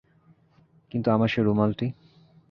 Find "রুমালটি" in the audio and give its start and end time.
1.43-1.87